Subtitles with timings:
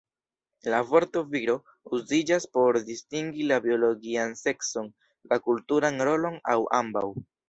[0.73, 1.57] La vorto "viro"
[1.97, 4.89] uziĝas por distingi la biologian sekson,
[5.35, 7.05] la kulturan rolon aŭ ambaŭ.